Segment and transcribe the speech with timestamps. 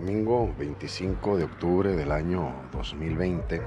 [0.00, 3.60] domingo 25 de octubre del año 2020.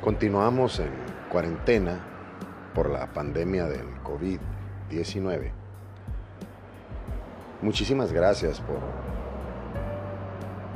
[0.00, 0.88] Continuamos en
[1.30, 2.02] cuarentena
[2.74, 5.50] por la pandemia del COVID-19.
[7.60, 8.78] Muchísimas gracias por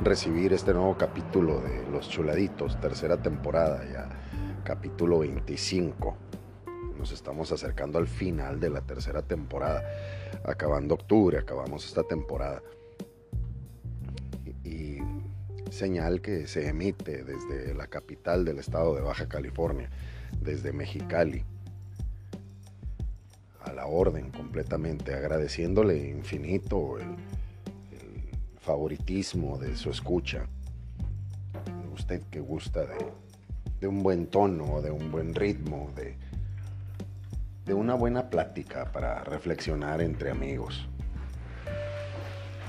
[0.03, 4.07] recibir este nuevo capítulo de Los Chuladitos, tercera temporada ya,
[4.63, 6.15] capítulo 25.
[6.95, 9.83] Nos estamos acercando al final de la tercera temporada,
[10.43, 12.61] acabando octubre, acabamos esta temporada
[15.71, 19.89] señal que se emite desde la capital del estado de Baja California,
[20.41, 21.43] desde Mexicali,
[23.63, 27.15] a la orden completamente, agradeciéndole infinito el,
[28.59, 30.45] favoritismo de su escucha.
[31.93, 32.85] Usted que gusta
[33.79, 36.17] de, un buen tono, de un buen ritmo, de,
[37.65, 40.85] de una buena plática para reflexionar entre amigos,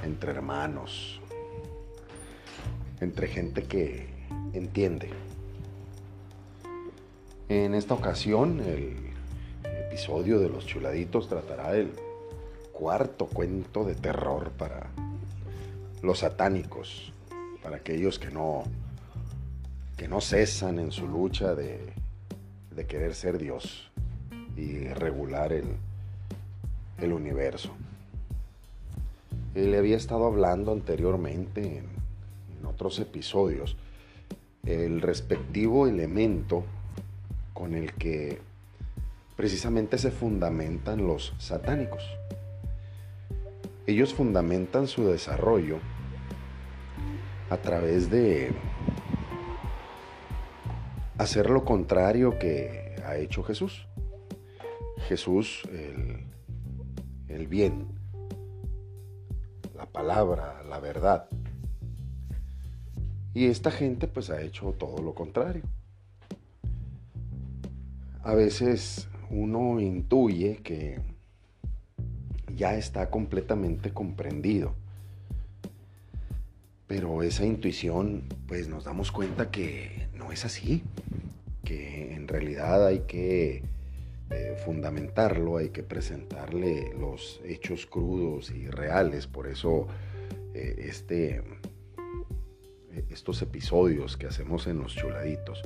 [0.04, 1.20] entre hermanos,
[3.00, 4.06] entre gente que
[4.52, 5.10] entiende.
[7.48, 8.96] En esta ocasión, el
[9.88, 11.92] episodio de los chuladitos tratará del
[12.72, 14.91] cuarto cuento de terror para
[16.02, 17.12] los satánicos,
[17.62, 18.64] para aquellos que no,
[19.96, 21.80] que no cesan en su lucha de,
[22.74, 23.91] de querer ser Dios
[24.56, 25.76] y regular el,
[26.98, 27.70] el universo.
[29.54, 31.86] Él le había estado hablando anteriormente en
[32.58, 33.76] en otros episodios
[34.64, 36.64] el respectivo elemento
[37.54, 38.40] con el que
[39.36, 42.04] precisamente se fundamentan los satánicos.
[43.86, 45.78] Ellos fundamentan su desarrollo
[47.48, 48.52] a través de
[51.16, 53.86] hacer lo contrario que ha hecho Jesús.
[55.08, 56.26] Jesús, el,
[57.28, 57.88] el bien,
[59.74, 61.28] la palabra, la verdad,
[63.38, 65.62] y esta gente pues ha hecho todo lo contrario.
[68.25, 70.99] A veces uno intuye que
[72.56, 74.75] ya está completamente comprendido.
[76.88, 80.82] Pero esa intuición, pues nos damos cuenta que no es así,
[81.62, 83.62] que en realidad hay que
[84.31, 89.28] eh, fundamentarlo, hay que presentarle los hechos crudos y reales.
[89.28, 89.87] Por eso
[90.54, 91.44] eh, este
[93.10, 95.62] estos episodios que hacemos en los chuladitos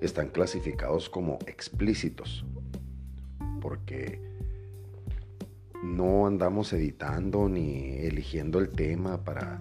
[0.00, 2.44] están clasificados como explícitos,
[3.60, 4.20] porque
[5.82, 9.60] no andamos editando ni eligiendo el tema para,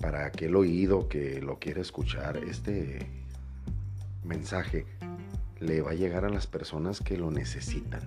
[0.00, 2.36] para aquel oído que lo quiere escuchar.
[2.38, 3.06] Este
[4.24, 4.86] mensaje
[5.60, 8.02] le va a llegar a las personas que lo necesitan.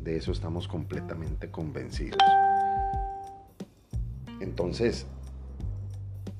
[0.00, 2.18] De eso estamos completamente convencidos.
[4.40, 5.06] Entonces,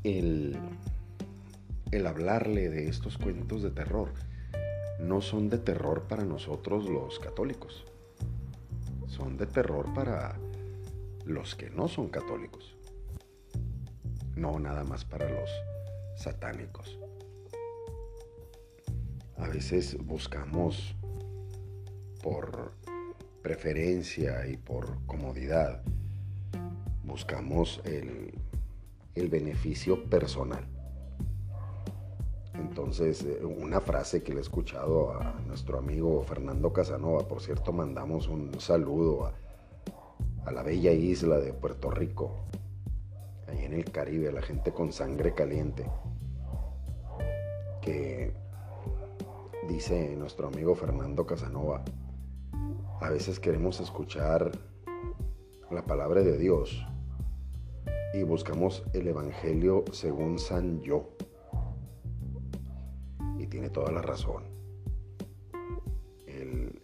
[0.05, 0.57] el,
[2.07, 4.13] hablarle de estos cuentos de terror.
[5.01, 7.85] No son de terror para nosotros los católicos,
[9.09, 10.39] son de terror para
[11.25, 12.77] los que no son católicos,
[14.37, 15.51] no nada más para los
[16.17, 16.99] satánicos.
[19.37, 20.95] A veces buscamos
[22.23, 22.73] por
[23.43, 25.83] preferencia y por comodidad,
[27.05, 28.33] buscamos el
[29.15, 30.65] el beneficio personal.
[32.55, 37.73] Entonces, eh, una frase que le he escuchado a nuestro amigo Fernando Casanova, por cierto,
[37.73, 39.27] mandamos un saludo
[40.45, 42.33] a, la bella isla de Puerto Rico,
[43.49, 45.85] ahí en el Caribe, la gente con sangre caliente,
[47.81, 48.35] que
[49.69, 51.83] dice nuestro amigo Fernando Casanova,
[53.01, 54.53] a veces queremos escuchar
[55.71, 56.87] la palabra de Dios,
[58.15, 61.17] y buscamos el Evangelio según San Yo.
[63.39, 64.45] Y tiene toda la razón.
[66.29, 66.81] El,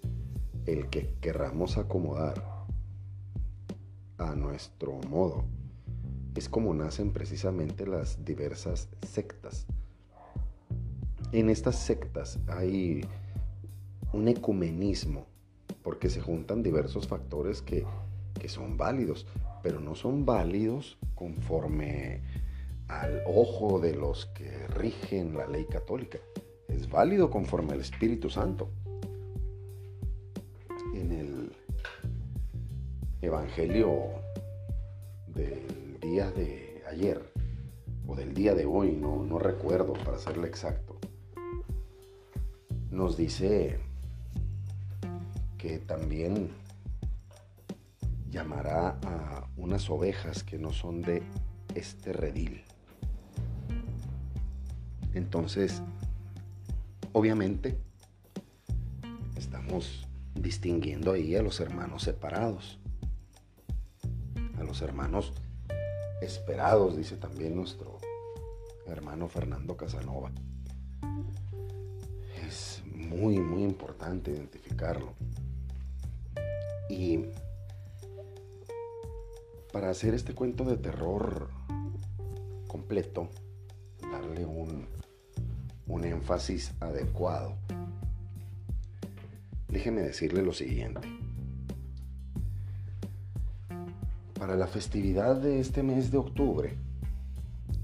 [0.67, 2.67] el que querramos acomodar
[4.19, 5.45] a nuestro modo
[6.35, 9.67] es como nacen precisamente las diversas sectas.
[11.31, 13.07] En estas sectas hay
[14.13, 15.27] un ecumenismo
[15.85, 17.87] porque se juntan diversos factores que,
[18.35, 19.29] que son válidos
[19.63, 22.23] pero no son válidos conforme
[22.89, 26.19] al ojo de los que rigen la ley católica.
[26.69, 28.71] Es válido conforme al Espíritu Santo.
[30.95, 31.53] En el
[33.23, 33.91] Evangelio
[35.29, 37.23] del día de ayer
[38.07, 40.99] o del día de hoy, no, no recuerdo para serle exacto,
[42.91, 43.79] nos dice
[45.59, 46.51] que también
[48.31, 51.23] llamará a unas ovejas que no son de
[51.75, 52.63] este redil.
[55.15, 55.83] Entonces,
[57.13, 57.77] obviamente,
[59.37, 62.79] estamos distinguiendo ahí a los hermanos separados,
[64.59, 65.33] a los hermanos
[66.23, 67.99] esperados, dice también nuestro
[68.87, 70.31] hermano Fernando Casanova.
[72.47, 75.15] Es muy, muy importante identificarlo.
[76.89, 77.27] Y
[79.73, 81.49] para hacer este cuento de terror
[82.67, 83.29] completo,
[84.13, 84.87] darle un,
[85.87, 87.55] un énfasis adecuado,
[89.69, 91.01] déjeme decirle lo siguiente.
[94.39, 96.75] Para la festividad de este mes de octubre,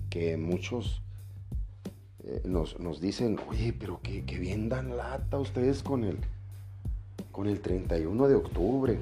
[0.09, 1.03] que muchos
[2.25, 6.19] eh, nos, dicen, oye, pero que, bien dan lata ustedes con el,
[7.31, 8.99] con el 31 de octubre.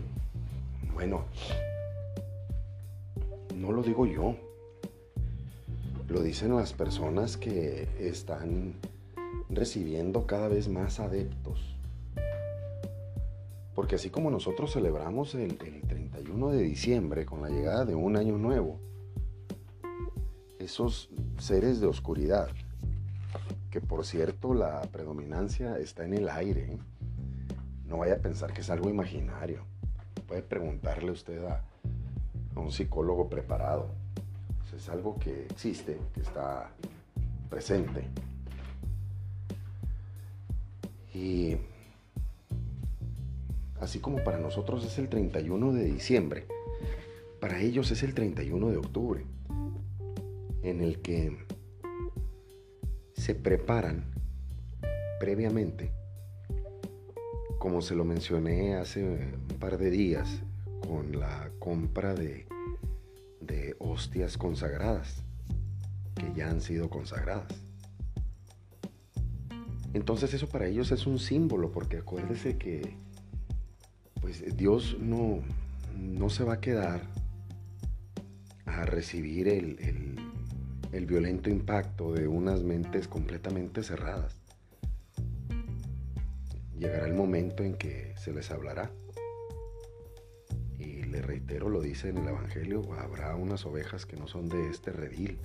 [0.92, 1.25] Bueno,
[3.64, 4.37] no lo digo yo,
[6.08, 8.75] lo dicen las personas que están
[9.49, 11.75] recibiendo cada vez más adeptos.
[13.75, 18.16] Porque así como nosotros celebramos el, el 31 de diciembre con la llegada de un
[18.16, 18.78] año nuevo,
[20.58, 21.08] esos
[21.38, 22.50] seres de oscuridad,
[23.70, 26.78] que por cierto la predominancia está en el aire, ¿eh?
[27.87, 29.64] no vaya a pensar que es algo imaginario.
[30.28, 31.64] Puede preguntarle usted a,
[32.56, 33.88] un psicólogo preparado.
[34.74, 36.70] es algo que existe, que está
[37.48, 38.04] presente.
[41.14, 41.56] Y
[43.80, 46.46] así como para nosotros es el 31 de diciembre,
[47.40, 49.24] para ellos es el 31 de octubre
[50.62, 51.36] en el que
[53.12, 54.06] se preparan
[55.20, 55.92] previamente,
[57.58, 60.42] como se lo mencioné hace un par de días,
[60.86, 62.46] con la compra de,
[63.40, 65.22] de hostias consagradas,
[66.14, 67.52] que ya han sido consagradas.
[69.92, 72.96] Entonces eso para ellos es un símbolo, porque acuérdese que
[74.20, 75.40] pues Dios no,
[75.96, 77.02] no se va a quedar
[78.66, 80.19] a recibir el,
[80.92, 84.40] el violento impacto de unas mentes completamente cerradas.
[86.78, 88.90] Llegará el momento en que se les hablará.
[91.22, 95.38] Reitero, lo dice en el Evangelio, habrá unas ovejas que no son de este redil.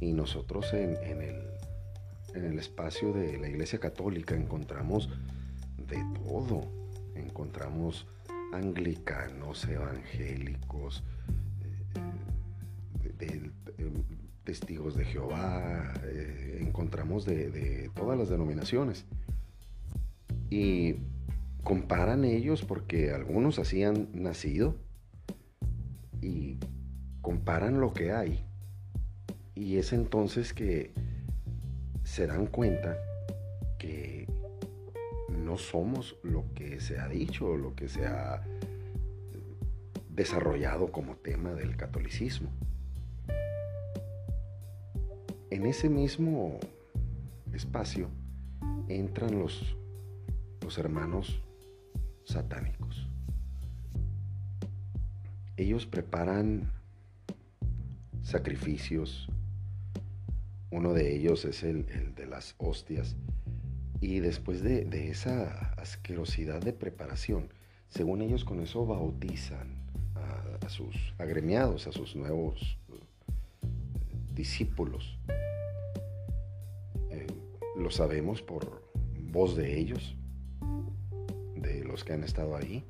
[0.00, 1.42] Y nosotros en, el,
[2.34, 5.08] en el espacio de la Iglesia Católica encontramos
[5.88, 6.70] de todo.
[7.14, 8.06] Encontramos
[8.52, 11.02] anglicanos, evangélicos,
[13.18, 13.50] de,
[14.44, 19.04] testigos de Jehová, eh, encontramos de, todas las denominaciones.
[20.50, 20.96] Y
[21.66, 24.76] comparan ellos porque algunos así han nacido
[26.22, 26.58] y
[27.22, 28.46] comparan lo que hay.
[29.56, 30.92] Y es entonces que
[32.04, 32.96] se dan cuenta
[33.80, 34.28] que
[35.28, 38.44] no somos lo que se ha dicho, lo que se ha
[40.10, 42.50] desarrollado como tema del catolicismo
[45.50, 46.60] en ese mismo
[47.54, 48.08] espacio
[48.88, 49.76] entran los,
[50.60, 51.40] los hermanos
[52.36, 53.08] satánicos.
[55.56, 56.70] Ellos preparan
[58.22, 59.28] sacrificios.
[60.70, 63.16] Uno de ellos es el, de las hostias.
[64.02, 67.48] Y después de, esa asquerosidad de preparación,
[67.88, 69.86] según ellos con eso bautizan
[70.60, 72.76] a sus agremiados, a sus nuevos
[74.34, 75.18] discípulos.
[77.10, 77.26] Eh,
[77.78, 78.82] lo sabemos por
[79.22, 80.16] voz de ellos,
[82.04, 82.84] que han estado ahí,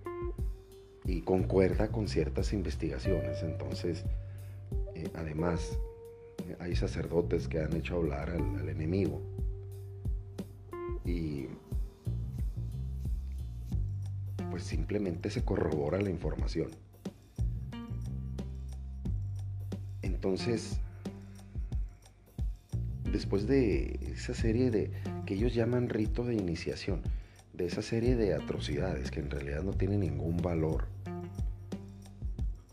[1.04, 3.42] y concuerda con ciertas investigaciones.
[3.42, 4.04] Entonces,
[4.94, 5.78] eh, además,
[6.58, 9.20] hay sacerdotes que han hecho hablar al enemigo.
[11.04, 11.46] Y
[14.50, 16.70] pues simplemente se corrobora la información.
[20.02, 20.80] Entonces,
[23.12, 24.90] después de esa serie de
[25.24, 27.02] que ellos llaman rito de iniciación,
[27.56, 30.86] de esa serie de atrocidades que en realidad no tienen ningún valor.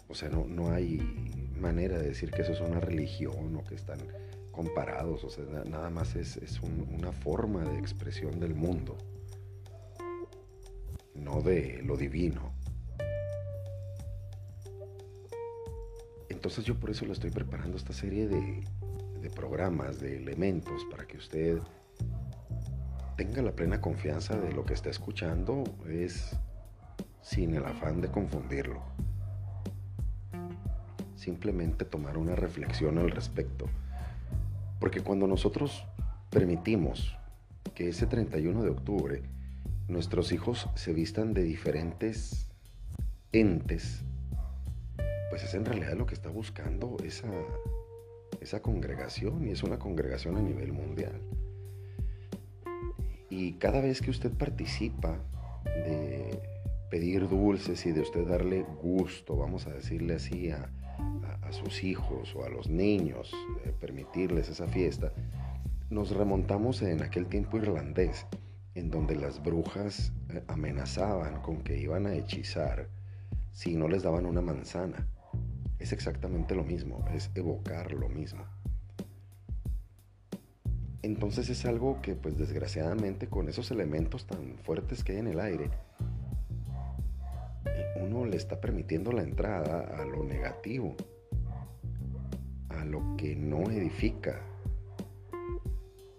[0.09, 0.97] O sea, no, no hay
[1.59, 3.99] manera de decir que eso es una religión o que están
[4.51, 8.97] comparados, o sea, nada más es, una forma de expresión del mundo,
[11.15, 12.53] no de lo divino.
[16.29, 18.63] Entonces yo por eso le estoy preparando esta serie de
[19.23, 21.57] de programas, de elementos, para que usted
[23.15, 26.35] tenga la plena confianza de lo que está escuchando, es
[27.21, 28.81] sin el afán de confundirlo,
[31.15, 33.67] simplemente tomar una reflexión al respecto.
[34.79, 35.85] Porque cuando nosotros
[36.29, 37.15] permitimos
[37.75, 39.21] que ese 31 de octubre
[39.87, 42.49] nuestros hijos se vistan de diferentes
[43.31, 44.03] entes,
[45.29, 47.31] pues es en realidad lo que está buscando esa,
[48.41, 51.21] esa congregación y es una congregación a nivel mundial.
[53.35, 55.17] Y cada vez que usted participa
[55.65, 56.39] de
[56.91, 60.69] pedir dulces y de usted darle gusto, vamos a decirle así, a,
[61.49, 63.31] sus hijos o a los niños,
[63.63, 65.13] eh, permitirles esa fiesta,
[65.89, 68.25] nos remontamos en aquel tiempo irlandés,
[68.75, 72.87] en donde las brujas eh, amenazaban con que iban a hechizar
[73.51, 75.07] si no les daban una manzana.
[75.79, 78.45] Es exactamente lo mismo, es evocar lo mismo.
[81.03, 85.39] Entonces es algo que pues desgraciadamente con esos elementos tan fuertes que hay en el
[85.39, 85.69] aire,
[88.01, 90.95] uno le está permitiendo la entrada a lo negativo,
[92.69, 94.41] a lo que no edifica,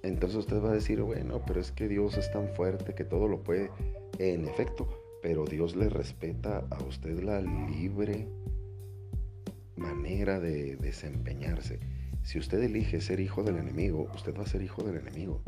[0.05, 3.27] entonces usted va a decir, bueno, pero es que Dios es tan fuerte que todo
[3.27, 3.71] lo puede.
[4.19, 4.87] En efecto,
[5.23, 8.29] pero Dios le respeta a usted la libre
[9.77, 11.81] manera de desempeñarse.
[12.25, 15.43] Si usted elige ser hijo del enemigo, usted va a ser hijo del enemigo.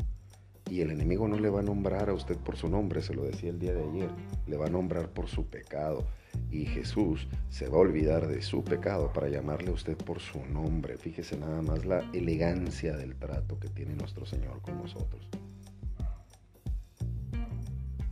[0.69, 3.23] Y el enemigo no le va a nombrar a usted por su nombre, se lo
[3.23, 4.09] decía el día de ayer,
[4.45, 6.05] le va a nombrar por su pecado
[6.51, 10.45] y Jesús se va a olvidar de su pecado para llamarle a usted por su
[10.45, 10.97] nombre.
[10.97, 15.27] Fíjese nada más la elegancia del trato que tiene nuestro Señor con nosotros.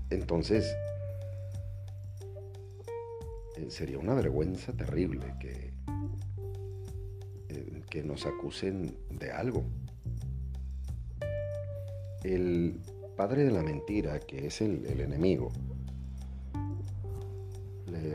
[0.10, 0.76] Entonces,
[3.58, 5.75] eh, sería una vergüenza terrible que,
[7.96, 9.64] que nos acusen de algo.
[12.24, 12.78] El
[13.16, 15.50] padre de la mentira, que es el, enemigo,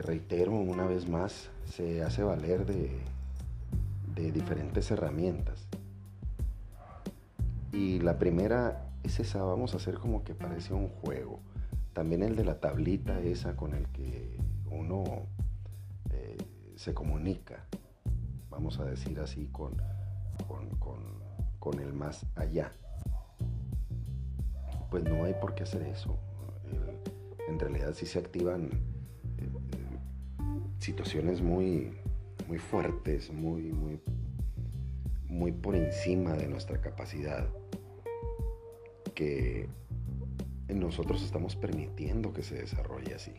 [0.03, 2.91] reitero una vez más, se hace valer de,
[4.15, 5.67] de diferentes herramientas.
[7.73, 11.41] Y la primera es esa, vamos a hacer como que parece un juego.
[11.95, 14.37] También el de la tablita esa con el que
[14.71, 15.23] uno
[16.11, 16.37] eh,
[16.77, 17.65] se comunica,
[18.51, 19.77] vamos a decir así, con,
[21.59, 22.73] con, el más allá.
[24.91, 26.19] Pues no hay por qué hacer eso.
[27.49, 28.71] en realidad si se activan
[30.79, 31.93] situaciones muy,
[32.49, 34.01] muy fuertes, muy, muy,
[35.29, 37.47] muy por encima de nuestra capacidad,
[39.15, 39.69] que
[40.69, 43.33] nosotros estamos permitiendo que se desarrolle así.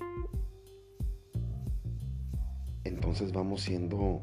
[2.84, 4.22] Entonces vamos siendo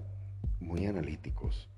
[0.60, 1.68] muy analíticos.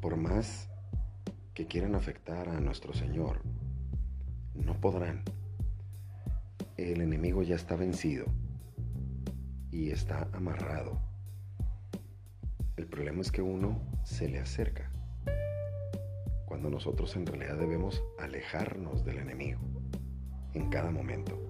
[0.00, 0.68] Por más
[1.54, 3.42] que quieran afectar a nuestro Señor,
[4.54, 5.22] no podrán
[6.76, 8.26] el enemigo ya está vencido
[9.70, 11.00] y está amarrado.
[12.76, 14.90] El problema es que uno se le acerca,
[16.46, 19.60] cuando nosotros en realidad debemos alejarnos del enemigo
[20.52, 21.40] en cada momento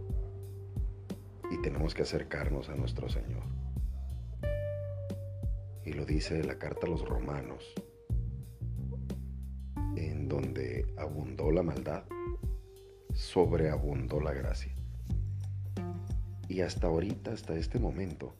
[1.50, 3.63] y tenemos que acercarnos a nuestro Señor.
[5.84, 7.64] Y lo dice la carta a los romanos,
[9.96, 12.04] en donde abundó la maldad,
[13.12, 14.74] sobreabundó la gracia.
[16.48, 18.34] Y hasta ahorita, hasta este momento,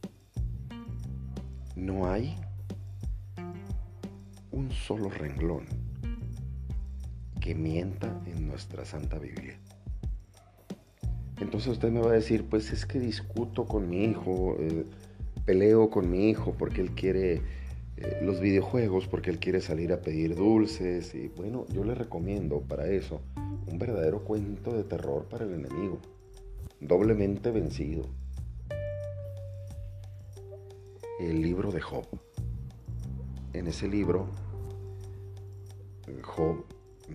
[1.76, 2.36] no hay
[4.50, 5.66] un solo renglón
[7.40, 9.58] que mienta en nuestra Santa Biblia.
[11.40, 14.86] Entonces usted me va a decir, pues es que discuto con mi hijo, eh,
[15.44, 17.42] peleo con mi hijo porque él quiere
[17.96, 21.14] eh, los videojuegos, porque él quiere salir a pedir dulces.
[21.14, 23.20] Y bueno, yo le recomiendo para eso
[23.66, 26.00] un verdadero cuento de terror para el enemigo
[26.80, 28.06] doblemente vencido.
[31.18, 32.06] El libro de Job.
[33.52, 34.28] En ese libro,
[36.22, 36.64] Job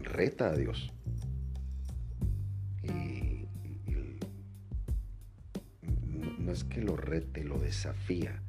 [0.04, 0.92] reta a Dios.
[2.84, 3.29] Y,
[6.52, 8.42] es que lo rete, lo desafía.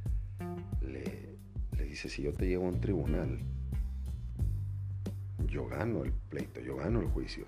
[0.81, 1.37] Le,
[1.77, 3.41] le dice, si yo te llevo a un tribunal,
[5.47, 7.47] yo gano el pleito, yo gano el juicio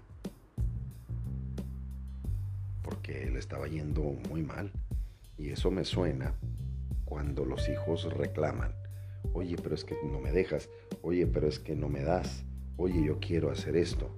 [2.82, 4.70] porque le estaba yendo muy mal.
[5.38, 6.34] Y eso me suena
[7.04, 8.74] cuando los hijos reclaman,
[9.32, 10.68] oye, pero es que no me dejas,
[11.02, 12.44] oye, pero es que no me das,
[12.76, 14.10] oye, yo quiero hacer esto.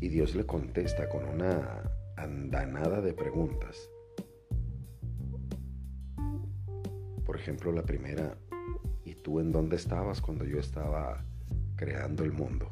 [0.00, 1.91] Y Dios le contesta con una
[2.22, 3.90] andanada de preguntas.
[7.24, 8.36] Por ejemplo, la primera,
[9.04, 11.24] ¿y tú en dónde estabas cuando yo estaba
[11.76, 12.70] creando el mundo?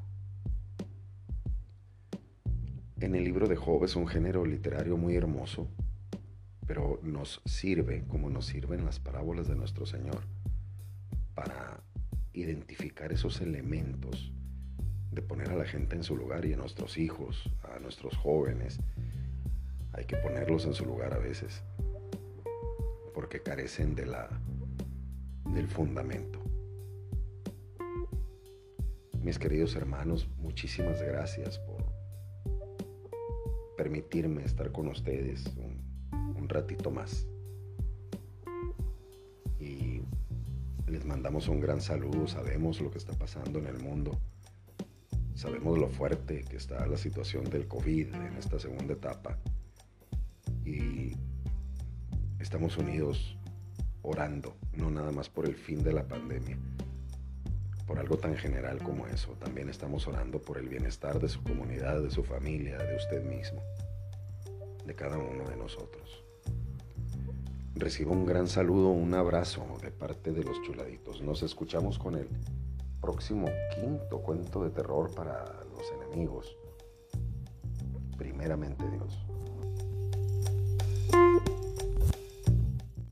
[3.01, 5.69] En el libro de Job es un género literario muy hermoso,
[6.67, 10.21] pero nos sirve, como nos sirven las parábolas de nuestro Señor,
[11.35, 11.83] para
[12.33, 14.33] identificar esos elementos
[15.11, 18.81] de poner a la gente en su lugar y a nuestros hijos, a nuestros jóvenes.
[20.01, 21.61] Hay que ponerlos en su lugar a veces,
[23.13, 24.31] porque carecen de la,
[25.53, 26.41] del fundamento.
[29.23, 31.85] Mis queridos hermanos, muchísimas gracias por
[33.77, 35.45] permitirme estar con ustedes
[36.49, 37.27] ratito más.
[39.59, 40.01] Y
[40.87, 44.19] les mandamos un gran saludo, sabemos lo que está pasando en el mundo,
[45.35, 49.39] sabemos lo fuerte que está la situación del COVID en esta segunda etapa
[52.51, 53.37] estamos unidos
[54.03, 56.59] orando, no nada más por el fin de la pandemia,
[57.87, 62.03] por algo tan general como eso, también estamos orando por el bienestar de su comunidad,
[62.03, 63.63] de su familia, de usted mismo,
[64.85, 66.25] de cada uno de nosotros.
[67.77, 71.23] Recibo un gran saludo, un abrazo de parte de los chuladitos.
[71.23, 72.29] Nos escuchamos con el
[73.01, 76.57] próximo quinto cuento de terror para los enemigos.
[78.19, 79.30] Primeramente Dios.